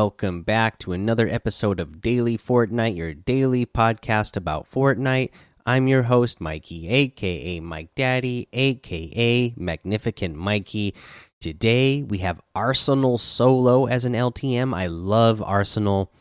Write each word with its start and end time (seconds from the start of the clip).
Welcome 0.00 0.42
back 0.42 0.78
to 0.78 0.92
another 0.92 1.26
episode 1.26 1.80
of 1.80 2.00
Daily 2.00 2.38
Fortnite, 2.38 2.96
your 2.96 3.14
daily 3.14 3.66
podcast 3.66 4.36
about 4.36 4.70
Fortnite. 4.70 5.30
I'm 5.66 5.88
your 5.88 6.04
host, 6.04 6.40
Mikey, 6.40 6.88
aka 6.88 7.58
Mike 7.58 7.96
Daddy, 7.96 8.46
aka 8.52 9.52
Magnificent 9.56 10.36
Mikey. 10.36 10.94
Today 11.40 12.04
we 12.04 12.18
have 12.18 12.40
Arsenal 12.54 13.18
Solo 13.18 13.86
as 13.86 14.04
an 14.04 14.12
LTM. 14.12 14.72
I 14.72 14.86
love 14.86 15.42
Arsenal 15.42 16.12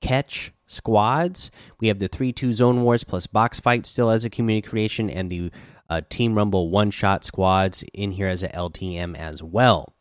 Catch 0.00 0.54
squads. 0.66 1.50
We 1.78 1.88
have 1.88 1.98
the 1.98 2.08
3 2.08 2.32
2 2.32 2.54
Zone 2.54 2.84
Wars 2.84 3.04
plus 3.04 3.26
Box 3.26 3.60
Fight 3.60 3.84
still 3.84 4.08
as 4.08 4.24
a 4.24 4.30
community 4.30 4.66
creation, 4.66 5.10
and 5.10 5.28
the 5.28 5.50
uh, 5.90 6.00
Team 6.08 6.36
Rumble 6.36 6.70
one 6.70 6.90
shot 6.90 7.22
squads 7.22 7.84
in 7.92 8.12
here 8.12 8.28
as 8.28 8.42
a 8.42 8.48
LTM 8.48 9.14
as 9.14 9.42
well 9.42 9.92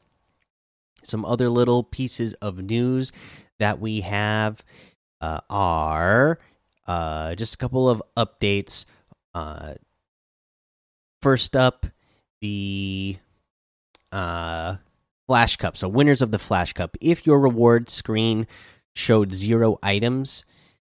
some 1.06 1.26
other 1.26 1.50
little 1.50 1.84
pieces 1.84 2.34
of 2.36 2.58
news 2.60 3.12
that 3.60 3.80
we 3.80 4.02
have 4.02 4.64
uh, 5.22 5.42
are 5.50 6.40
uh, 6.88 7.36
just 7.36 7.56
a 7.56 7.58
couple 7.58 7.90
of 7.90 8.02
updates. 8.18 8.86
Uh, 9.34 9.76
first 11.22 11.56
up, 11.56 11.86
the 12.42 13.18
uh, 14.12 14.76
Flash 15.28 15.58
Cup. 15.58 15.78
So, 15.78 15.88
winners 15.88 16.22
of 16.22 16.32
the 16.32 16.40
Flash 16.40 16.74
Cup. 16.74 16.98
If 17.02 17.26
your 17.26 17.40
reward 17.40 17.90
screen 17.90 18.48
showed 18.94 19.34
zero 19.34 19.78
items, 19.82 20.46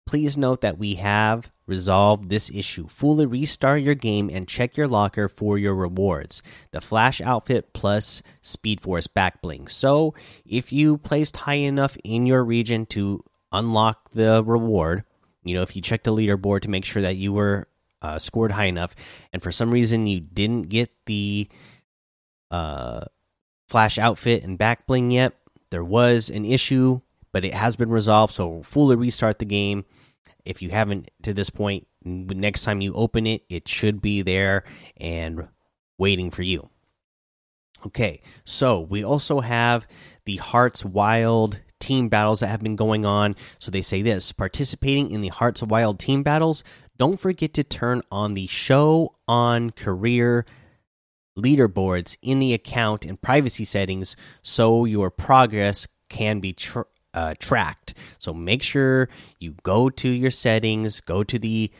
please 0.05 0.37
note 0.37 0.61
that 0.61 0.77
we 0.77 0.95
have 0.95 1.51
resolve 1.67 2.29
this 2.29 2.49
issue. 2.51 2.87
Fully 2.87 3.25
restart 3.25 3.81
your 3.81 3.95
game 3.95 4.29
and 4.31 4.47
check 4.47 4.77
your 4.77 4.87
locker 4.87 5.27
for 5.27 5.57
your 5.57 5.75
rewards. 5.75 6.43
The 6.71 6.81
Flash 6.81 7.21
outfit 7.21 7.73
plus 7.73 8.21
Speed 8.41 8.81
Force 8.81 9.07
back 9.07 9.41
bling. 9.41 9.67
So, 9.67 10.13
if 10.45 10.71
you 10.71 10.97
placed 10.97 11.37
high 11.37 11.53
enough 11.55 11.97
in 12.03 12.25
your 12.25 12.43
region 12.43 12.85
to 12.87 13.23
unlock 13.51 14.11
the 14.11 14.43
reward, 14.43 15.03
you 15.43 15.55
know, 15.55 15.61
if 15.61 15.75
you 15.75 15.81
check 15.81 16.03
the 16.03 16.13
leaderboard 16.13 16.61
to 16.61 16.69
make 16.69 16.85
sure 16.85 17.01
that 17.01 17.15
you 17.15 17.33
were 17.33 17.67
uh, 18.01 18.19
scored 18.19 18.51
high 18.51 18.65
enough, 18.65 18.95
and 19.33 19.41
for 19.41 19.51
some 19.51 19.71
reason 19.71 20.07
you 20.07 20.19
didn't 20.19 20.69
get 20.69 20.91
the 21.05 21.47
uh, 22.51 23.05
Flash 23.67 23.97
outfit 23.97 24.43
and 24.43 24.57
back 24.57 24.85
bling 24.85 25.09
yet, 25.09 25.33
there 25.71 25.83
was 25.83 26.29
an 26.29 26.45
issue, 26.45 27.01
but 27.31 27.43
it 27.43 27.53
has 27.53 27.75
been 27.75 27.89
resolved. 27.89 28.33
So, 28.33 28.61
fully 28.61 28.95
restart 28.95 29.39
the 29.39 29.45
game 29.45 29.85
if 30.45 30.61
you 30.61 30.69
haven't 30.69 31.09
to 31.23 31.33
this 31.33 31.49
point, 31.49 31.87
next 32.03 32.63
time 32.63 32.81
you 32.81 32.93
open 32.93 33.25
it, 33.27 33.43
it 33.49 33.67
should 33.67 34.01
be 34.01 34.21
there 34.21 34.63
and 34.97 35.47
waiting 35.97 36.31
for 36.31 36.43
you. 36.43 36.69
Okay, 37.85 38.21
so 38.43 38.79
we 38.79 39.03
also 39.03 39.41
have 39.41 39.87
the 40.25 40.37
Hearts 40.37 40.83
Wild 40.83 41.61
team 41.79 42.09
battles 42.09 42.39
that 42.39 42.47
have 42.47 42.63
been 42.63 42.75
going 42.75 43.05
on. 43.05 43.35
So 43.59 43.69
they 43.69 43.81
say 43.81 44.01
this 44.01 44.31
participating 44.31 45.11
in 45.11 45.21
the 45.21 45.27
Hearts 45.27 45.61
of 45.61 45.69
Wild 45.69 45.99
team 45.99 46.23
battles, 46.23 46.63
don't 46.97 47.19
forget 47.19 47.53
to 47.55 47.63
turn 47.63 48.01
on 48.11 48.33
the 48.33 48.47
show 48.47 49.15
on 49.27 49.71
career 49.71 50.45
leaderboards 51.37 52.17
in 52.21 52.39
the 52.39 52.53
account 52.53 53.05
and 53.05 53.21
privacy 53.21 53.65
settings 53.65 54.15
so 54.41 54.85
your 54.85 55.11
progress 55.11 55.87
can 56.09 56.39
be 56.39 56.53
uh, 57.15 57.33
tracked. 57.39 57.95
So 58.19 58.33
make 58.33 58.61
sure 58.61 59.09
you 59.39 59.55
go 59.63 59.89
to 59.89 60.09
your 60.09 60.31
settings, 60.31 61.01
go 61.01 61.23
to 61.23 61.39
the 61.39 61.71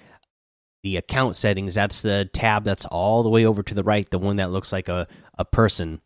the 0.81 0.97
account 0.97 1.35
settings. 1.35 1.75
That's 1.75 2.01
the 2.01 2.29
tab 2.31 2.63
that's 2.63 2.85
all 2.85 3.23
the 3.23 3.29
way 3.29 3.45
over 3.45 3.61
to 3.63 3.73
the 3.73 3.83
right, 3.83 4.09
the 4.09 4.19
one 4.19 4.37
that 4.37 4.51
looks 4.51 4.71
like 4.71 4.89
a 4.89 5.07
a 5.37 5.45
person. 5.45 6.01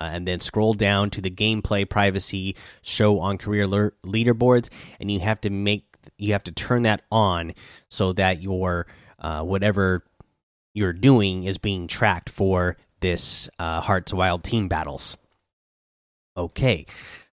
Uh, 0.00 0.10
and 0.14 0.26
then 0.26 0.40
scroll 0.40 0.74
down 0.74 1.10
to 1.10 1.20
the 1.20 1.30
gameplay 1.30 1.88
privacy 1.88 2.56
show 2.80 3.20
on 3.20 3.38
career 3.38 3.68
leaderboards, 4.04 4.68
and 4.98 5.12
you 5.12 5.20
have 5.20 5.40
to 5.40 5.50
make 5.50 5.84
you 6.16 6.32
have 6.32 6.42
to 6.42 6.52
turn 6.52 6.82
that 6.82 7.02
on 7.12 7.52
so 7.88 8.12
that 8.12 8.42
your 8.42 8.86
uh, 9.18 9.42
whatever 9.42 10.02
you're 10.74 10.92
doing 10.92 11.44
is 11.44 11.58
being 11.58 11.86
tracked 11.86 12.30
for 12.30 12.76
this 13.00 13.48
uh, 13.58 13.80
Hearts 13.80 14.12
Wild 14.12 14.42
team 14.42 14.68
battles. 14.68 15.16
Okay, 16.36 16.86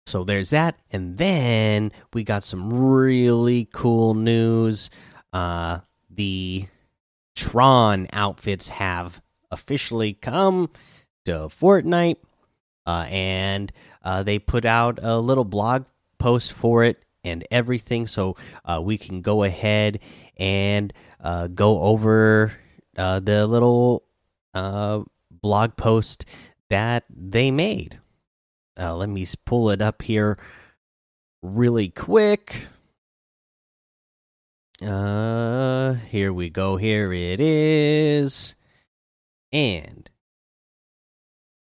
so 0.05 0.23
there's 0.23 0.49
that, 0.51 0.79
and 0.91 1.17
then 1.17 1.91
we 2.13 2.23
got 2.23 2.43
some 2.43 2.73
really 2.73 3.67
cool 3.71 4.13
news. 4.13 4.89
Uh, 5.31 5.79
the 6.09 6.65
Tron 7.35 8.07
outfits 8.11 8.69
have 8.69 9.21
officially 9.51 10.13
come 10.13 10.69
to 11.25 11.31
Fortnite, 11.31 12.17
uh, 12.85 13.05
and 13.09 13.71
uh, 14.03 14.23
they 14.23 14.39
put 14.39 14.65
out 14.65 14.99
a 15.01 15.19
little 15.19 15.45
blog 15.45 15.85
post 16.17 16.53
for 16.53 16.83
it 16.83 17.03
and 17.23 17.45
everything. 17.51 18.07
So 18.07 18.35
uh, 18.65 18.81
we 18.83 18.97
can 18.97 19.21
go 19.21 19.43
ahead 19.43 19.99
and 20.37 20.91
uh, 21.21 21.47
go 21.47 21.81
over 21.81 22.53
uh, 22.97 23.19
the 23.19 23.45
little 23.45 24.03
uh, 24.53 25.03
blog 25.31 25.75
post 25.75 26.25
that 26.69 27.03
they 27.09 27.51
made. 27.51 27.99
Uh, 28.79 28.95
let 28.95 29.09
me 29.09 29.25
pull 29.45 29.69
it 29.71 29.81
up 29.81 30.01
here 30.01 30.37
really 31.41 31.89
quick. 31.89 32.67
Uh, 34.81 35.93
here 35.93 36.31
we 36.31 36.49
go. 36.49 36.77
Here 36.77 37.11
it 37.11 37.41
is. 37.41 38.55
And 39.51 40.09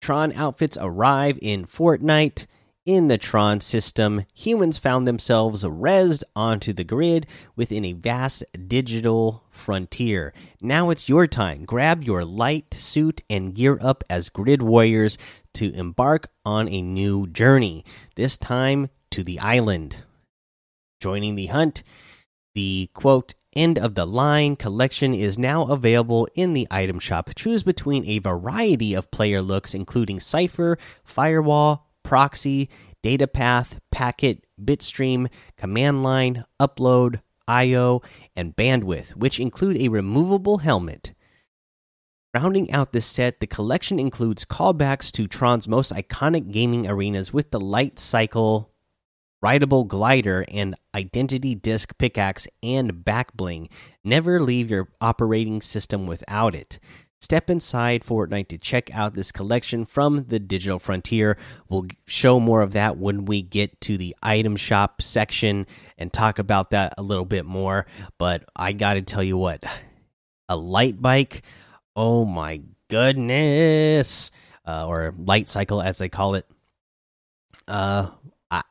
Tron 0.01 0.33
outfits 0.33 0.77
arrive 0.81 1.39
in 1.41 1.67
Fortnite. 1.67 2.47
In 2.85 3.09
the 3.09 3.19
Tron 3.19 3.61
system, 3.61 4.25
humans 4.33 4.79
found 4.79 5.07
themselves 5.07 5.65
rezzed 5.65 6.23
onto 6.37 6.73
the 6.73 6.85
grid 6.85 7.27
within 7.57 7.85
a 7.85 7.93
vast 7.93 8.45
digital 8.69 9.43
frontier. 9.57 10.33
Now 10.61 10.91
it's 10.91 11.09
your 11.09 11.27
time. 11.27 11.65
Grab 11.65 12.05
your 12.05 12.25
light 12.25 12.75
suit 12.75 13.23
and 13.29 13.55
gear 13.55 13.79
up 13.81 14.05
as 14.09 14.29
grid 14.29 14.63
warriors 14.63 15.19
to 15.55 15.73
embark 15.73 16.29
on 16.45 16.69
a 16.69 16.83
new 16.83 17.27
journey, 17.27 17.85
this 18.15 18.37
time 18.37 18.91
to 19.11 19.25
the 19.25 19.39
island. 19.41 20.05
Joining 21.01 21.35
the 21.35 21.47
hunt, 21.47 21.83
the 22.55 22.91
quote, 22.95 23.35
end 23.55 23.79
of 23.79 23.95
the 23.95 24.07
line 24.07 24.55
collection 24.55 25.15
is 25.15 25.39
now 25.39 25.65
available 25.65 26.29
in 26.35 26.53
the 26.53 26.69
item 26.71 26.99
shop. 26.99 27.31
Choose 27.35 27.63
between 27.63 28.05
a 28.05 28.19
variety 28.19 28.95
of 28.95 29.11
player 29.11 29.43
looks, 29.43 29.75
including 29.75 30.21
Cypher, 30.21 30.79
Firewall, 31.05 31.87
Proxy, 32.05 32.69
Data 33.03 33.27
Path, 33.27 33.79
Packet, 33.91 34.45
Bitstream, 34.63 35.29
Command 35.57 36.03
Line, 36.03 36.45
Upload, 36.61 37.21
IO, 37.49 38.03
and 38.35 38.57
Bandwidth, 38.57 39.17
which 39.17 39.41
include 39.41 39.77
a 39.77 39.89
removable 39.89 40.59
helmet. 40.59 41.15
Rounding 42.35 42.71
out 42.71 42.93
this 42.93 43.07
set, 43.07 43.41
the 43.41 43.47
collection 43.47 43.99
includes 43.99 44.45
callbacks 44.45 45.11
to 45.13 45.27
Tron's 45.27 45.67
most 45.67 45.93
iconic 45.93 46.53
gaming 46.53 46.87
arenas 46.87 47.33
with 47.33 47.51
the 47.51 47.61
Light 47.61 47.99
Cycle, 47.99 48.73
Rideable 49.41 49.85
Glider, 49.85 50.45
and 50.49 50.75
Identity 50.95 51.55
Disc 51.55 51.97
Pickaxe 51.99 52.47
and 52.63 53.05
Back 53.05 53.35
Bling. 53.35 53.69
Never 54.05 54.41
leave 54.41 54.71
your 54.71 54.89
operating 55.01 55.63
system 55.63 56.07
without 56.07 56.55
it. 56.55 56.79
Step 57.27 57.51
inside 57.51 58.05
Fortnite 58.05 58.47
to 58.47 58.57
check 58.57 58.89
out 58.95 59.15
this 59.15 59.33
collection 59.33 59.85
from 59.85 60.27
the 60.29 60.39
digital 60.39 60.79
frontier. 60.79 61.37
We'll 61.69 61.87
show 62.07 62.39
more 62.39 62.63
of 62.63 62.71
that 62.75 62.99
when 62.99 63.25
we 63.25 63.43
get 63.43 63.81
to 63.81 63.99
the 63.99 64.15
item 64.23 64.55
shop 64.55 65.03
section 65.03 65.67
and 65.99 66.13
talk 66.13 66.39
about 66.39 66.71
that 66.71 66.95
a 66.97 67.03
little 67.03 67.25
bit 67.25 67.45
more. 67.45 67.87
But 68.17 68.45
I 68.55 68.71
got 68.71 68.95
to 68.95 69.03
tell 69.03 69.25
you 69.25 69.37
what, 69.37 69.65
a 70.49 70.57
light 70.57 71.03
bike 71.03 71.43
Oh 71.97 72.25
my 72.25 72.61
goodness. 72.87 74.31
Uh, 74.65 74.87
or 74.87 75.13
light 75.19 75.49
cycle 75.49 75.83
as 75.83 75.99
they 75.99 76.09
call 76.09 76.37
it. 76.37 76.47
Uh 77.67 78.11
I 78.53 78.63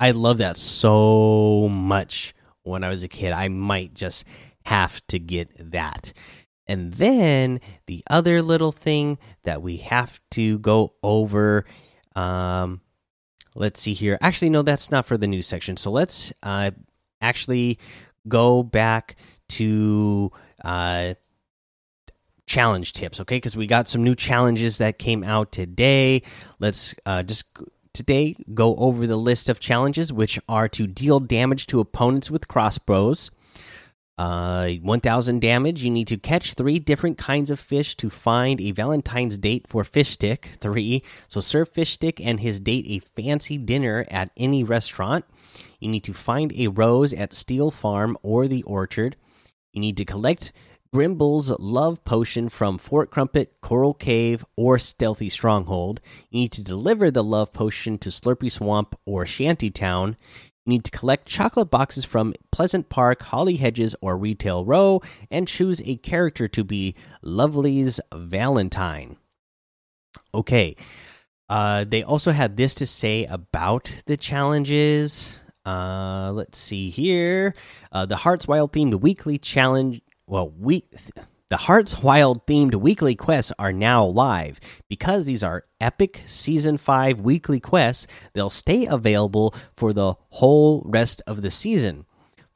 I 0.00 0.12
love 0.12 0.38
that 0.38 0.56
so 0.56 1.68
much 1.68 2.34
when 2.62 2.84
I 2.84 2.88
was 2.88 3.02
a 3.02 3.08
kid. 3.08 3.34
I 3.34 3.48
might 3.48 3.92
just 3.92 4.24
have 4.64 5.06
to 5.08 5.18
get 5.18 5.50
that. 5.72 6.14
And 6.66 6.92
then 6.94 7.60
the 7.86 8.02
other 8.08 8.42
little 8.42 8.72
thing 8.72 9.18
that 9.42 9.62
we 9.62 9.78
have 9.78 10.20
to 10.32 10.58
go 10.58 10.94
over 11.02 11.64
um 12.16 12.80
let's 13.56 13.80
see 13.80 13.92
here. 13.92 14.18
Actually 14.20 14.50
no, 14.50 14.62
that's 14.62 14.90
not 14.90 15.06
for 15.06 15.16
the 15.16 15.26
news 15.26 15.46
section. 15.46 15.76
So 15.76 15.90
let's 15.90 16.32
uh 16.42 16.70
actually 17.20 17.78
go 18.28 18.62
back 18.62 19.16
to 19.50 20.32
uh 20.64 21.14
challenge 22.46 22.92
tips, 22.92 23.20
okay? 23.20 23.36
Because 23.36 23.56
we 23.56 23.66
got 23.66 23.88
some 23.88 24.04
new 24.04 24.14
challenges 24.14 24.78
that 24.78 24.98
came 24.98 25.24
out 25.24 25.52
today. 25.52 26.22
Let's 26.58 26.94
uh, 27.06 27.22
just 27.22 27.46
today 27.92 28.36
go 28.52 28.76
over 28.76 29.06
the 29.06 29.16
list 29.16 29.48
of 29.48 29.60
challenges, 29.60 30.12
which 30.12 30.38
are 30.48 30.68
to 30.68 30.86
deal 30.86 31.20
damage 31.20 31.66
to 31.68 31.80
opponents 31.80 32.30
with 32.30 32.48
crossbows, 32.48 33.30
Uh, 34.16 34.68
1000 34.82 35.40
damage. 35.40 35.82
You 35.82 35.90
need 35.90 36.06
to 36.08 36.16
catch 36.16 36.54
three 36.54 36.78
different 36.78 37.18
kinds 37.18 37.50
of 37.50 37.58
fish 37.58 37.96
to 37.96 38.08
find 38.08 38.60
a 38.60 38.70
Valentine's 38.70 39.36
date 39.36 39.66
for 39.66 39.82
Fish 39.82 40.10
Stick. 40.10 40.50
Three. 40.60 41.02
So 41.26 41.40
serve 41.40 41.68
Fish 41.68 41.94
Stick 41.94 42.20
and 42.20 42.38
his 42.38 42.60
date 42.60 42.86
a 42.88 43.00
fancy 43.20 43.58
dinner 43.58 44.06
at 44.10 44.30
any 44.36 44.62
restaurant. 44.62 45.24
You 45.80 45.88
need 45.88 46.04
to 46.04 46.12
find 46.12 46.52
a 46.52 46.68
rose 46.68 47.12
at 47.12 47.32
Steel 47.32 47.70
Farm 47.70 48.16
or 48.22 48.46
the 48.46 48.62
Orchard. 48.62 49.16
You 49.72 49.80
need 49.80 49.96
to 49.96 50.04
collect 50.04 50.52
Grimble's 50.94 51.50
Love 51.58 52.04
Potion 52.04 52.48
from 52.48 52.78
Fort 52.78 53.10
Crumpet, 53.10 53.60
Coral 53.60 53.94
Cave, 53.94 54.44
or 54.56 54.78
Stealthy 54.78 55.28
Stronghold. 55.28 56.00
You 56.30 56.38
need 56.38 56.52
to 56.52 56.62
deliver 56.62 57.10
the 57.10 57.24
Love 57.24 57.52
Potion 57.52 57.98
to 57.98 58.10
Slurpy 58.10 58.48
Swamp 58.48 58.94
or 59.04 59.24
Shantytown. 59.24 60.16
Need 60.66 60.84
to 60.84 60.90
collect 60.90 61.26
chocolate 61.28 61.70
boxes 61.70 62.06
from 62.06 62.32
Pleasant 62.50 62.88
Park, 62.88 63.22
Holly 63.22 63.56
Hedges, 63.56 63.94
or 64.00 64.16
Retail 64.16 64.64
Row, 64.64 65.02
and 65.30 65.46
choose 65.46 65.82
a 65.84 65.96
character 65.96 66.48
to 66.48 66.64
be 66.64 66.94
Lovely's 67.20 68.00
Valentine. 68.14 69.18
Okay. 70.32 70.76
Uh, 71.50 71.84
they 71.84 72.02
also 72.02 72.32
had 72.32 72.56
this 72.56 72.74
to 72.76 72.86
say 72.86 73.26
about 73.26 73.92
the 74.06 74.16
challenges. 74.16 75.42
Uh, 75.66 76.32
let's 76.34 76.56
see 76.56 76.88
here. 76.88 77.54
Uh, 77.92 78.06
the 78.06 78.16
Hearts 78.16 78.48
Wild 78.48 78.72
themed 78.72 79.00
weekly 79.00 79.36
challenge. 79.36 80.00
Well, 80.26 80.48
week. 80.48 80.86
The 81.50 81.58
Hearts 81.58 82.02
Wild 82.02 82.46
themed 82.46 82.74
weekly 82.74 83.14
quests 83.14 83.52
are 83.58 83.70
now 83.70 84.02
live. 84.02 84.58
Because 84.88 85.26
these 85.26 85.44
are 85.44 85.66
epic 85.78 86.22
Season 86.26 86.78
5 86.78 87.20
weekly 87.20 87.60
quests, 87.60 88.06
they'll 88.32 88.48
stay 88.48 88.86
available 88.86 89.54
for 89.76 89.92
the 89.92 90.14
whole 90.30 90.82
rest 90.86 91.20
of 91.26 91.42
the 91.42 91.50
season. 91.50 92.06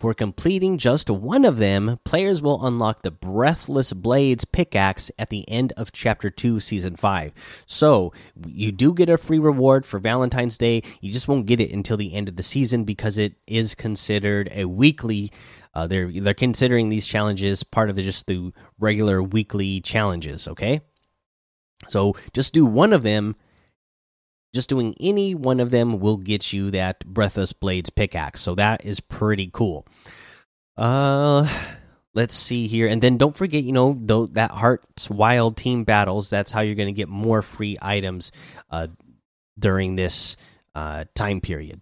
For 0.00 0.14
completing 0.14 0.79
just 0.79 1.11
one 1.11 1.44
of 1.44 1.58
them, 1.58 1.99
players 2.05 2.40
will 2.40 2.64
unlock 2.64 3.02
the 3.02 3.11
Breathless 3.11 3.93
Blades 3.93 4.46
pickaxe 4.46 5.11
at 5.19 5.29
the 5.29 5.46
end 5.50 5.75
of 5.76 5.93
Chapter 5.93 6.31
2, 6.31 6.58
Season 6.58 6.96
5. 6.96 7.32
So, 7.67 8.14
you 8.46 8.73
do 8.73 8.94
get 8.94 9.11
a 9.11 9.19
free 9.19 9.40
reward 9.40 9.85
for 9.85 9.99
Valentine's 9.99 10.56
Day. 10.56 10.82
You 11.00 11.12
just 11.12 11.29
won't 11.29 11.46
get 11.46 11.61
it 11.61 11.73
until 11.73 11.99
the 11.99 12.14
end 12.14 12.29
of 12.29 12.37
the 12.37 12.43
season 12.43 12.85
because 12.85 13.19
it 13.19 13.35
is 13.46 13.75
considered 13.75 14.49
a 14.55 14.64
weekly. 14.64 15.31
Uh, 15.78 15.86
they're 15.86 16.10
they're 16.10 16.34
considering 16.34 16.88
these 16.88 17.06
challenges 17.06 17.62
part 17.62 17.88
of 17.88 17.94
the, 17.94 18.02
just 18.02 18.26
the 18.26 18.52
regular 18.80 19.22
weekly 19.22 19.80
challenges. 19.80 20.48
Okay, 20.48 20.80
so 21.86 22.16
just 22.32 22.52
do 22.52 22.66
one 22.66 22.92
of 22.92 23.04
them. 23.04 23.36
Just 24.52 24.69
doing 24.69 24.96
any 24.98 25.36
one 25.36 25.60
of 25.60 25.70
them 25.70 26.00
will 26.00 26.16
get 26.16 26.52
you 26.52 26.72
that 26.72 27.06
breathless 27.06 27.52
blades 27.52 27.90
pickaxe. 27.90 28.40
So 28.40 28.56
that 28.56 28.84
is 28.84 28.98
pretty 28.98 29.50
cool. 29.52 29.86
Uh 30.76 31.46
let's 32.12 32.34
see 32.34 32.66
here. 32.66 32.88
And 32.88 33.00
then 33.00 33.16
don't 33.16 33.36
forget 33.36 33.62
you 33.62 33.72
know 33.72 33.96
though 34.00 34.26
that 34.28 34.50
hearts 34.50 35.08
wild 35.08 35.56
team 35.56 35.84
battles 35.84 36.28
that's 36.28 36.50
how 36.50 36.62
you're 36.62 36.75
going 36.75 36.92
to 36.92 36.92
get 36.92 37.08
more 37.08 37.40
free 37.40 37.76
items 37.80 38.32
uh 38.69 38.88
during 39.56 39.94
this 39.94 40.36
uh 40.75 41.04
time 41.14 41.40
period 41.40 41.80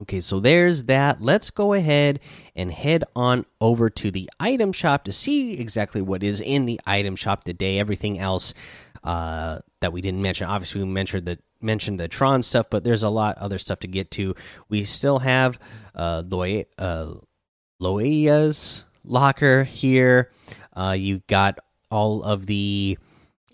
okay 0.00 0.20
so 0.20 0.40
there's 0.40 0.84
that 0.84 1.20
let's 1.20 1.50
go 1.50 1.72
ahead 1.72 2.20
and 2.56 2.72
head 2.72 3.04
on 3.14 3.44
over 3.60 3.90
to 3.90 4.10
the 4.10 4.28
item 4.38 4.72
shop 4.72 5.04
to 5.04 5.12
see 5.12 5.54
exactly 5.54 6.00
what 6.00 6.22
is 6.22 6.40
in 6.40 6.66
the 6.66 6.80
item 6.86 7.16
shop 7.16 7.44
today 7.44 7.78
everything 7.78 8.18
else 8.18 8.54
uh, 9.02 9.60
that 9.80 9.92
we 9.92 10.00
didn't 10.00 10.22
mention. 10.22 10.46
Obviously, 10.46 10.82
we 10.82 10.86
mentioned 10.88 11.26
the 11.26 11.38
mentioned 11.60 12.00
the 12.00 12.08
Tron 12.08 12.42
stuff, 12.42 12.66
but 12.70 12.84
there's 12.84 13.02
a 13.02 13.08
lot 13.08 13.38
other 13.38 13.58
stuff 13.58 13.80
to 13.80 13.88
get 13.88 14.10
to. 14.12 14.34
We 14.68 14.84
still 14.84 15.18
have 15.18 15.58
uh, 15.94 16.22
uh, 16.78 17.14
locker 19.04 19.64
here. 19.64 20.30
Uh, 20.74 20.96
you 20.98 21.22
got 21.26 21.58
all 21.90 22.22
of 22.22 22.46
the 22.46 22.98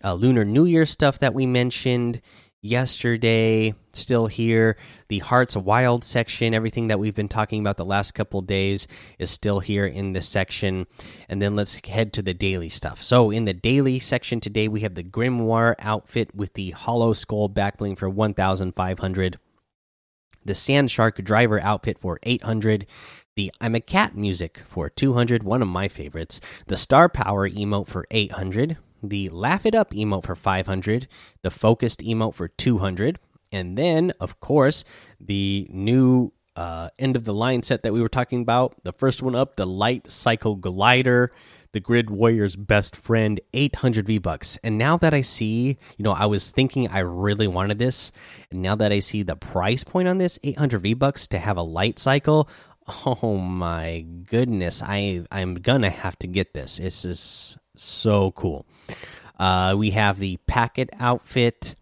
uh, 0.05 0.15
Lunar 0.15 0.45
New 0.45 0.67
Year 0.67 0.87
stuff 0.87 1.19
that 1.21 1.35
we 1.35 1.47
mentioned 1.47 2.21
yesterday 2.67 3.75
still 3.93 4.27
here. 4.27 4.77
The 5.09 5.21
hearts 5.21 5.57
of 5.57 5.65
wild 5.65 6.05
section 6.05 6.55
everything 6.55 6.89
that 6.89 6.99
we've 6.99 7.15
been 7.15 7.29
talking 7.29 7.61
about 7.61 7.77
the 7.77 7.85
last 7.85 8.15
couple 8.15 8.43
days 8.43 8.87
is 9.19 9.31
still 9.31 9.61
here 9.61 9.87
in 9.87 10.13
this 10.13 10.29
section. 10.29 10.87
And 11.29 11.41
then 11.41 11.57
let's 11.57 11.81
head 11.87 12.13
to 12.15 12.23
the 12.23 12.35
daily 12.35 12.69
stuff. 12.69 13.03
So 13.03 13.31
in 13.31 13.45
the 13.45 13.55
daily 13.55 13.99
section 13.99 14.41
today 14.41 14.69
we 14.69 14.81
have 14.81 14.95
the 14.95 15.05
grimoire 15.05 15.75
outfit 15.79 16.35
with 16.35 16.55
the 16.55 16.71
hollow 16.71 17.13
skull 17.13 17.49
backbling 17.49 17.97
for 17.99 18.11
1500 18.11 19.39
the 20.45 20.55
sand 20.55 20.89
shark 20.93 21.23
driver 21.25 21.61
outfit 21.61 21.99
for 21.99 22.21
800 22.23 22.87
the 23.37 23.53
I'm 23.61 23.75
a 23.75 23.81
cat 23.81 24.17
music 24.17 24.63
for 24.67 24.89
200, 24.89 25.43
one 25.43 25.61
of 25.61 25.69
my 25.69 25.89
favorites. 25.89 26.41
The 26.69 26.77
star 26.79 27.11
power 27.11 27.47
emote 27.47 27.87
for 27.87 28.07
800 28.11 28.79
the 29.09 29.29
Laugh 29.31 29.67
It 29.67 29.75
Up 29.75 29.93
emote 29.93 30.25
for 30.25 30.35
500, 30.35 31.09
the 31.43 31.51
Focused 31.51 32.01
emote 32.01 32.35
for 32.35 32.49
200, 32.49 33.19
and 33.53 33.79
then, 33.79 34.13
of 34.21 34.41
course, 34.41 34.85
the 35.21 35.69
new 35.71 36.33
uh, 36.57 36.89
end 36.99 37.17
of 37.17 37.25
the 37.25 37.35
line 37.35 37.63
set 37.63 37.83
that 37.83 37.93
we 37.93 38.01
were 38.01 38.09
talking 38.09 38.41
about. 38.41 38.83
The 38.83 38.93
first 38.93 39.23
one 39.23 39.35
up, 39.35 39.57
the 39.57 39.67
Light 39.67 40.11
Cycle 40.11 40.57
Glider, 40.57 41.31
the 41.73 41.81
Grid 41.81 42.11
Warrior's 42.11 42.57
best 42.57 42.97
friend, 42.97 43.41
800 43.53 44.07
V 44.07 44.19
Bucks. 44.19 44.59
And 44.65 44.79
now 44.79 44.97
that 44.97 45.13
I 45.13 45.21
see, 45.21 45.77
you 45.99 46.03
know, 46.03 46.13
I 46.13 46.27
was 46.27 46.51
thinking 46.51 46.89
I 46.89 47.01
really 47.01 47.47
wanted 47.47 47.79
this, 47.79 48.13
and 48.51 48.63
now 48.63 48.75
that 48.77 48.93
I 48.93 49.01
see 49.01 49.23
the 49.23 49.37
price 49.37 49.85
point 49.85 50.09
on 50.09 50.19
this, 50.19 50.39
800 50.43 50.79
V 50.81 50.95
Bucks 50.95 51.27
to 51.29 51.39
have 51.39 51.59
a 51.59 51.63
light 51.63 51.99
cycle, 51.99 52.49
oh 52.89 53.37
my 53.37 54.07
goodness, 54.25 54.83
I 54.83 55.25
I'm 55.31 55.57
gonna 55.57 55.91
have 55.91 56.19
to 56.21 56.27
get 56.27 56.55
this. 56.55 56.79
This 56.79 57.05
is 57.05 57.59
so 57.77 58.33
cool. 58.33 58.67
Uh, 59.39 59.75
we 59.77 59.91
have 59.91 60.19
the 60.19 60.39
packet 60.47 60.91
outfit. 60.99 61.77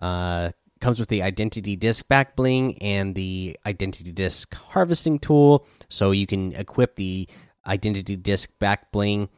Uh, 0.00 0.50
comes 0.80 0.98
with 0.98 1.10
the 1.10 1.22
identity 1.22 1.76
disc 1.76 2.08
back 2.08 2.34
bling 2.34 2.78
and 2.78 3.14
the 3.14 3.56
identity 3.66 4.12
disc 4.12 4.54
harvesting 4.54 5.18
tool, 5.18 5.66
so 5.88 6.10
you 6.10 6.26
can 6.26 6.52
equip 6.54 6.96
the 6.96 7.28
identity 7.66 8.16
disc 8.16 8.50
back 8.58 8.90
bling 8.90 9.28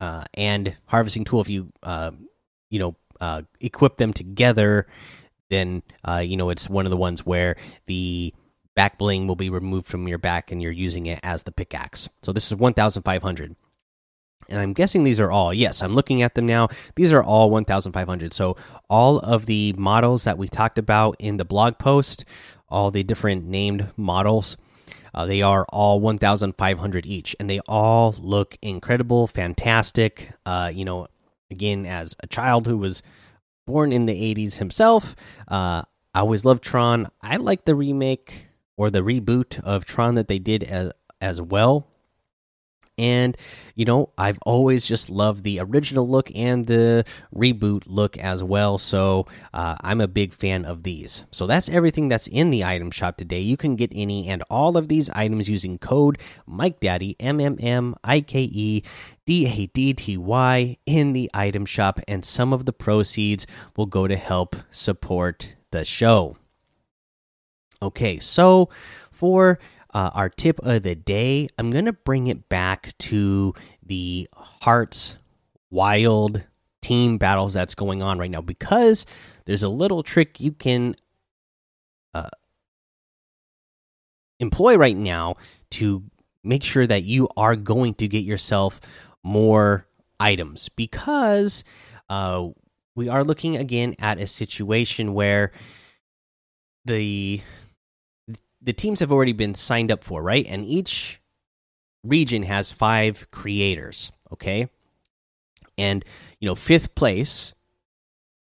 uh, 0.00 0.24
and 0.34 0.76
harvesting 0.86 1.24
tool 1.24 1.40
if 1.40 1.48
you 1.48 1.70
uh, 1.82 2.10
you 2.70 2.78
know 2.78 2.96
uh, 3.20 3.42
equip 3.60 3.96
them 3.96 4.12
together. 4.12 4.86
Then 5.48 5.82
uh, 6.04 6.18
you 6.24 6.36
know 6.36 6.50
it's 6.50 6.68
one 6.68 6.86
of 6.86 6.90
the 6.90 6.96
ones 6.96 7.24
where 7.24 7.56
the 7.86 8.34
back 8.76 8.98
bling 8.98 9.26
will 9.26 9.36
be 9.36 9.50
removed 9.50 9.86
from 9.86 10.06
your 10.06 10.18
back 10.18 10.52
and 10.52 10.62
you're 10.62 10.72
using 10.72 11.06
it 11.06 11.20
as 11.22 11.42
the 11.42 11.52
pickaxe. 11.52 12.08
So 12.22 12.32
this 12.32 12.46
is 12.46 12.54
1,500 12.54 13.56
and 14.50 14.60
I'm 14.60 14.72
guessing 14.72 15.04
these 15.04 15.20
are 15.20 15.30
all. 15.30 15.52
Yes, 15.54 15.82
I'm 15.82 15.94
looking 15.94 16.22
at 16.22 16.34
them 16.34 16.46
now. 16.46 16.68
These 16.96 17.12
are 17.12 17.22
all 17.22 17.50
1,500. 17.50 18.32
So 18.32 18.56
all 18.88 19.18
of 19.18 19.46
the 19.46 19.74
models 19.74 20.24
that 20.24 20.38
we 20.38 20.48
talked 20.48 20.78
about 20.78 21.16
in 21.18 21.36
the 21.36 21.44
blog 21.44 21.78
post, 21.78 22.24
all 22.68 22.90
the 22.90 23.02
different 23.02 23.44
named 23.46 23.92
models, 23.96 24.56
uh, 25.14 25.26
they 25.26 25.42
are 25.42 25.66
all 25.70 26.00
1,500 26.00 27.06
each, 27.06 27.34
and 27.40 27.50
they 27.50 27.58
all 27.66 28.14
look 28.18 28.56
incredible, 28.62 29.26
fantastic. 29.26 30.32
Uh, 30.46 30.70
you 30.72 30.84
know, 30.84 31.08
again, 31.50 31.84
as 31.86 32.14
a 32.20 32.26
child 32.26 32.66
who 32.66 32.76
was 32.76 33.02
born 33.66 33.92
in 33.92 34.06
the 34.06 34.34
80s 34.34 34.58
himself, 34.58 35.16
uh, 35.48 35.82
I 36.14 36.20
always 36.20 36.44
loved 36.44 36.62
Tron. 36.62 37.08
I 37.20 37.36
like 37.36 37.64
the 37.64 37.74
remake 37.74 38.48
or 38.76 38.90
the 38.90 39.00
reboot 39.00 39.60
of 39.62 39.84
Tron 39.84 40.14
that 40.14 40.28
they 40.28 40.38
did 40.38 40.64
as 40.64 40.92
as 41.20 41.40
well 41.40 41.86
and 43.00 43.36
you 43.74 43.84
know 43.84 44.10
i've 44.18 44.38
always 44.44 44.86
just 44.86 45.08
loved 45.08 45.42
the 45.42 45.58
original 45.58 46.06
look 46.06 46.30
and 46.34 46.66
the 46.66 47.04
reboot 47.34 47.82
look 47.86 48.16
as 48.18 48.42
well. 48.44 48.78
So 48.78 49.26
uh, 49.54 49.76
i'm 49.80 50.00
a 50.00 50.08
big 50.08 50.34
fan 50.34 50.64
of 50.64 50.82
these. 50.82 51.24
So 51.30 51.46
that's 51.46 51.68
everything 51.68 52.08
that's 52.08 52.26
in 52.26 52.50
the 52.50 52.64
item 52.64 52.90
shop 52.90 53.16
today. 53.16 53.40
You 53.40 53.56
can 53.56 53.76
get 53.76 53.90
any 53.94 54.28
and 54.28 54.42
all 54.50 54.76
of 54.76 54.88
these 54.88 55.10
items 55.10 55.48
using 55.48 55.78
code 55.78 56.18
mike 56.46 56.80
daddy 56.80 57.16
m 57.18 57.40
m 57.40 57.56
m 57.60 57.94
i 58.04 58.20
k 58.20 58.42
e 58.42 58.82
d 59.26 59.46
a 59.46 59.66
d 59.66 59.94
t 59.94 60.16
y 60.16 60.76
in 60.86 61.12
the 61.12 61.30
item 61.34 61.64
shop. 61.64 62.00
And 62.06 62.24
some 62.24 62.52
of 62.52 62.64
the 62.64 62.72
proceeds 62.72 63.46
will 63.76 63.86
go 63.86 64.06
to 64.06 64.16
help 64.16 64.56
support 64.70 65.54
the 65.70 65.84
show. 65.84 66.36
Okay 67.82 68.18
so 68.18 68.68
for 69.10 69.58
uh, 69.92 70.10
our 70.14 70.28
tip 70.28 70.58
of 70.60 70.82
the 70.82 70.94
day, 70.94 71.48
I'm 71.58 71.70
going 71.70 71.86
to 71.86 71.92
bring 71.92 72.26
it 72.28 72.48
back 72.48 72.96
to 72.98 73.54
the 73.84 74.28
Hearts 74.34 75.16
Wild 75.70 76.44
team 76.80 77.18
battles 77.18 77.52
that's 77.52 77.74
going 77.74 78.02
on 78.02 78.18
right 78.18 78.30
now 78.30 78.40
because 78.40 79.06
there's 79.44 79.62
a 79.62 79.68
little 79.68 80.02
trick 80.02 80.40
you 80.40 80.52
can 80.52 80.96
uh, 82.14 82.28
employ 84.38 84.76
right 84.76 84.96
now 84.96 85.36
to 85.70 86.04
make 86.42 86.62
sure 86.62 86.86
that 86.86 87.04
you 87.04 87.28
are 87.36 87.54
going 87.56 87.94
to 87.94 88.08
get 88.08 88.24
yourself 88.24 88.80
more 89.22 89.86
items 90.18 90.68
because 90.70 91.64
uh, 92.08 92.48
we 92.94 93.08
are 93.08 93.24
looking 93.24 93.56
again 93.56 93.94
at 93.98 94.18
a 94.18 94.26
situation 94.26 95.14
where 95.14 95.52
the 96.84 97.40
the 98.62 98.72
teams 98.72 99.00
have 99.00 99.12
already 99.12 99.32
been 99.32 99.54
signed 99.54 99.90
up 99.90 100.04
for, 100.04 100.22
right? 100.22 100.46
And 100.46 100.64
each 100.64 101.20
region 102.04 102.42
has 102.44 102.72
five 102.72 103.30
creators. 103.30 104.12
Okay, 104.32 104.68
and 105.76 106.04
you 106.38 106.46
know 106.46 106.54
fifth 106.54 106.94
place 106.94 107.54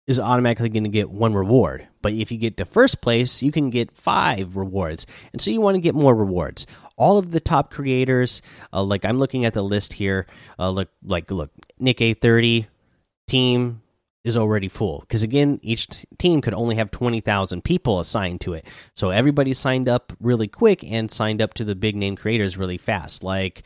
is 0.05 0.19
automatically 0.19 0.69
going 0.69 0.83
to 0.83 0.89
get 0.89 1.09
one 1.09 1.33
reward. 1.33 1.87
But 2.01 2.13
if 2.13 2.31
you 2.31 2.37
get 2.37 2.57
to 2.57 2.65
first 2.65 3.01
place, 3.01 3.41
you 3.41 3.51
can 3.51 3.69
get 3.69 3.95
five 3.95 4.57
rewards. 4.57 5.07
And 5.31 5.41
so 5.41 5.49
you 5.49 5.61
want 5.61 5.75
to 5.75 5.81
get 5.81 5.95
more 5.95 6.13
rewards. 6.13 6.67
All 6.97 7.17
of 7.17 7.31
the 7.31 7.39
top 7.39 7.71
creators, 7.71 8.41
uh, 8.73 8.83
like 8.83 9.05
I'm 9.05 9.17
looking 9.17 9.45
at 9.45 9.53
the 9.53 9.63
list 9.63 9.93
here, 9.93 10.27
uh, 10.59 10.69
look 10.69 10.89
like 11.03 11.31
look 11.31 11.51
NickEh30 11.81 12.67
team 13.27 13.81
is 14.23 14.37
already 14.37 14.69
full 14.69 15.01
because 15.01 15.21
again 15.21 15.59
each 15.61 16.05
team 16.17 16.41
could 16.41 16.53
only 16.53 16.75
have 16.75 16.91
20,000 16.91 17.63
people 17.63 17.99
assigned 17.99 18.39
to 18.41 18.53
it. 18.53 18.65
So 18.93 19.09
everybody 19.09 19.53
signed 19.53 19.89
up 19.89 20.13
really 20.19 20.47
quick 20.47 20.83
and 20.83 21.11
signed 21.11 21.41
up 21.41 21.53
to 21.55 21.65
the 21.65 21.75
big 21.75 21.95
name 21.95 22.15
creators 22.15 22.57
really 22.57 22.77
fast. 22.77 23.23
Like 23.23 23.63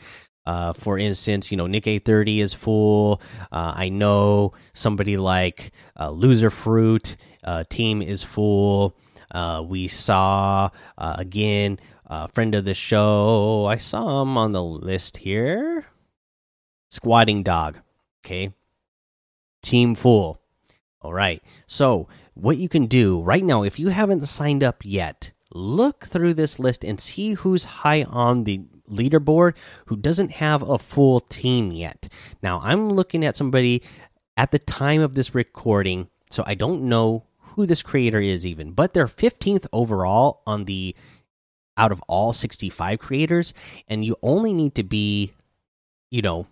uh, 0.47 0.71
for 0.71 0.97
instance, 0.97 1.51
you 1.51 1.57
know, 1.57 1.65
NickEh30 1.65 2.39
is 2.39 2.53
full. 2.53 3.21
Uh, 3.51 3.73
I 3.75 3.89
know 3.89 4.53
somebody 4.73 5.17
like 5.17 5.71
uh, 5.97 6.09
Loserfruit 6.09 7.17
uh, 7.43 7.65
team 7.69 8.01
is 8.01 8.23
full. 8.23 8.95
Uh, 9.29 9.61
we 9.67 9.89
saw 9.89 10.69
uh, 10.97 11.15
again 11.19 11.79
a 12.05 12.29
friend 12.29 12.55
of 12.55 12.63
the 12.63 12.73
show. 12.73 13.65
I 13.65 13.75
saw 13.75 14.21
him 14.21 14.37
on 14.37 14.53
the 14.53 14.63
list 14.63 15.17
here. 15.17 15.85
Squatting 16.89 17.43
Dog. 17.43 17.79
Okay. 18.25 18.53
Team 19.61 19.95
full. 19.95 20.41
All 21.07 21.13
right. 21.13 21.41
So, 21.67 22.09
what 22.33 22.57
you 22.57 22.67
can 22.67 22.85
do 22.85 23.21
right 23.21 23.41
now, 23.41 23.63
if 23.63 23.79
you 23.79 23.87
haven't 23.87 24.25
signed 24.25 24.61
up 24.61 24.83
yet, 24.83 25.31
look 25.53 26.05
through 26.05 26.33
this 26.33 26.59
list 26.59 26.83
and 26.83 26.99
see 26.99 27.31
who's 27.31 27.63
high 27.63 28.03
on 28.03 28.43
the 28.43 28.59
leaderboard 28.91 29.53
who 29.85 29.95
doesn't 29.95 30.31
have 30.31 30.61
a 30.61 30.77
full 30.77 31.21
team 31.21 31.71
yet. 31.71 32.09
Now, 32.43 32.59
I'm 32.61 32.89
looking 32.89 33.23
at 33.23 33.37
somebody 33.37 33.83
at 34.35 34.51
the 34.51 34.59
time 34.59 34.99
of 34.99 35.13
this 35.13 35.33
recording, 35.33 36.09
so 36.29 36.43
I 36.45 36.55
don't 36.55 36.89
know 36.89 37.23
who 37.39 37.65
this 37.65 37.81
creator 37.81 38.19
is 38.19 38.45
even, 38.45 38.73
but 38.73 38.93
they're 38.93 39.07
15th 39.07 39.65
overall 39.71 40.41
on 40.45 40.65
the 40.65 40.93
out 41.77 41.93
of 41.93 42.03
all 42.09 42.33
65 42.33 42.99
creators 42.99 43.53
and 43.87 44.03
you 44.03 44.17
only 44.21 44.51
need 44.51 44.75
to 44.75 44.83
be 44.83 45.31
you 46.09 46.23
know 46.23 46.47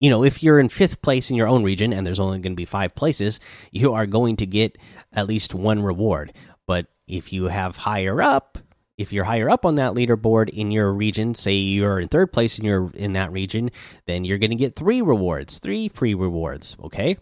you 0.00 0.10
know 0.10 0.24
if 0.24 0.42
you're 0.42 0.58
in 0.58 0.68
fifth 0.68 1.02
place 1.02 1.30
in 1.30 1.36
your 1.36 1.48
own 1.48 1.62
region 1.62 1.92
and 1.92 2.06
there's 2.06 2.20
only 2.20 2.38
going 2.38 2.52
to 2.52 2.56
be 2.56 2.64
five 2.64 2.94
places 2.94 3.38
you 3.70 3.92
are 3.92 4.06
going 4.06 4.36
to 4.36 4.46
get 4.46 4.76
at 5.12 5.28
least 5.28 5.54
one 5.54 5.82
reward 5.82 6.32
but 6.66 6.86
if 7.06 7.32
you 7.32 7.48
have 7.48 7.76
higher 7.76 8.20
up 8.20 8.58
if 9.00 9.14
you're 9.14 9.24
higher 9.24 9.48
up 9.48 9.64
on 9.64 9.76
that 9.76 9.94
leaderboard 9.94 10.50
in 10.50 10.70
your 10.70 10.92
region, 10.92 11.34
say 11.34 11.54
you're 11.54 11.98
in 11.98 12.08
third 12.08 12.34
place 12.34 12.58
in 12.58 12.66
your 12.66 12.90
in 12.92 13.14
that 13.14 13.32
region, 13.32 13.70
then 14.04 14.26
you're 14.26 14.36
going 14.36 14.50
to 14.50 14.56
get 14.56 14.76
three 14.76 15.00
rewards, 15.00 15.58
three 15.58 15.88
free 15.88 16.12
rewards. 16.12 16.76
Okay, 16.84 17.16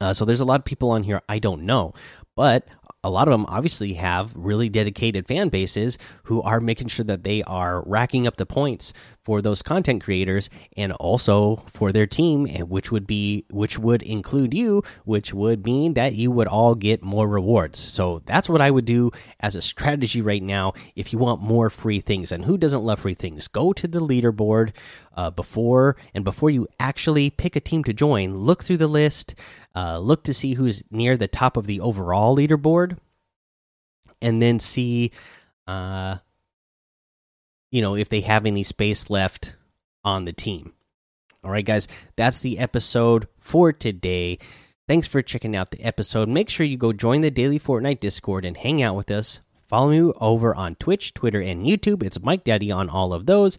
Uh, 0.00 0.12
so 0.12 0.24
there's 0.24 0.40
a 0.40 0.44
lot 0.44 0.60
of 0.60 0.64
people 0.64 0.90
on 0.90 1.02
here 1.02 1.22
I 1.28 1.38
don't 1.38 1.62
know, 1.62 1.94
but 2.36 2.68
a 3.04 3.10
lot 3.10 3.28
of 3.28 3.32
them 3.32 3.46
obviously 3.48 3.94
have 3.94 4.32
really 4.34 4.68
dedicated 4.68 5.28
fan 5.28 5.48
bases 5.48 5.98
who 6.24 6.42
are 6.42 6.60
making 6.60 6.88
sure 6.88 7.04
that 7.04 7.22
they 7.22 7.44
are 7.44 7.82
racking 7.86 8.26
up 8.26 8.36
the 8.36 8.46
points 8.46 8.92
for 9.22 9.40
those 9.40 9.62
content 9.62 10.02
creators 10.02 10.50
and 10.76 10.90
also 10.94 11.56
for 11.66 11.92
their 11.92 12.06
team 12.06 12.46
which 12.66 12.90
would 12.90 13.06
be 13.06 13.44
which 13.50 13.78
would 13.78 14.02
include 14.02 14.52
you 14.52 14.82
which 15.04 15.32
would 15.32 15.64
mean 15.64 15.94
that 15.94 16.14
you 16.14 16.30
would 16.30 16.48
all 16.48 16.74
get 16.74 17.00
more 17.02 17.28
rewards. 17.28 17.78
So 17.78 18.20
that's 18.26 18.48
what 18.48 18.60
i 18.60 18.70
would 18.70 18.84
do 18.84 19.12
as 19.38 19.54
a 19.54 19.62
strategy 19.62 20.20
right 20.20 20.42
now. 20.42 20.72
If 20.96 21.12
you 21.12 21.20
want 21.20 21.40
more 21.40 21.70
free 21.70 22.00
things 22.00 22.32
and 22.32 22.46
who 22.46 22.58
doesn't 22.58 22.82
love 22.82 23.00
free 23.00 23.14
things? 23.14 23.46
Go 23.46 23.72
to 23.74 23.86
the 23.86 24.00
leaderboard 24.00 24.72
uh, 25.14 25.30
before 25.30 25.96
and 26.14 26.24
before 26.24 26.50
you 26.50 26.66
actually 26.80 27.30
pick 27.30 27.54
a 27.54 27.60
team 27.60 27.84
to 27.84 27.92
join 27.92 28.36
look 28.36 28.64
through 28.64 28.76
the 28.76 28.88
list 28.88 29.34
uh, 29.78 29.96
look 30.00 30.24
to 30.24 30.34
see 30.34 30.54
who's 30.54 30.82
near 30.90 31.16
the 31.16 31.28
top 31.28 31.56
of 31.56 31.66
the 31.66 31.80
overall 31.80 32.36
leaderboard, 32.36 32.98
and 34.20 34.42
then 34.42 34.58
see, 34.58 35.12
uh, 35.68 36.16
you 37.70 37.80
know, 37.80 37.94
if 37.94 38.08
they 38.08 38.22
have 38.22 38.44
any 38.44 38.64
space 38.64 39.08
left 39.08 39.54
on 40.02 40.24
the 40.24 40.32
team. 40.32 40.72
All 41.44 41.52
right, 41.52 41.64
guys, 41.64 41.86
that's 42.16 42.40
the 42.40 42.58
episode 42.58 43.28
for 43.38 43.72
today. 43.72 44.38
Thanks 44.88 45.06
for 45.06 45.22
checking 45.22 45.54
out 45.54 45.70
the 45.70 45.84
episode. 45.84 46.28
Make 46.28 46.48
sure 46.48 46.66
you 46.66 46.76
go 46.76 46.92
join 46.92 47.20
the 47.20 47.30
Daily 47.30 47.60
Fortnite 47.60 48.00
Discord 48.00 48.44
and 48.44 48.56
hang 48.56 48.82
out 48.82 48.96
with 48.96 49.12
us. 49.12 49.38
Follow 49.62 49.90
me 49.90 50.12
over 50.20 50.56
on 50.56 50.74
Twitch, 50.74 51.14
Twitter, 51.14 51.40
and 51.40 51.64
YouTube. 51.64 52.02
It's 52.02 52.20
Mike 52.20 52.42
Daddy 52.42 52.72
on 52.72 52.88
all 52.88 53.12
of 53.12 53.26
those 53.26 53.58